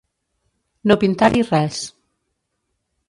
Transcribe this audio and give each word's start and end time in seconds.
No 0.91 0.97
pintar-hi 1.03 1.43
res. 1.51 1.85